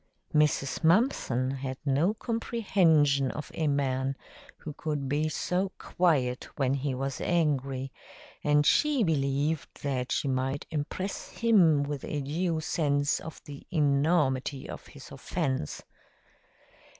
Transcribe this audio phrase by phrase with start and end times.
[0.33, 0.83] Mrs.
[0.83, 4.15] Mumpson had no comprehension of a man
[4.57, 7.93] who could be so quiet when he was angry,
[8.43, 14.67] and she believed that she might impress him with a due sense of the enormity
[14.67, 15.83] of his offense.